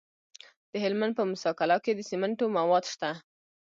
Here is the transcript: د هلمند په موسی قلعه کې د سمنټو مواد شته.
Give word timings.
د 0.71 0.73
هلمند 0.83 1.13
په 1.17 1.23
موسی 1.29 1.51
قلعه 1.59 1.79
کې 1.85 1.91
د 1.95 1.99
سمنټو 2.09 2.45
مواد 2.57 2.83
شته. 2.93 3.09